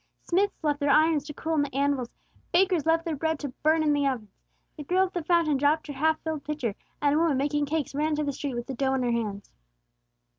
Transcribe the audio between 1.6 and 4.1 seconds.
the anvils; bakers left their bread to burn in the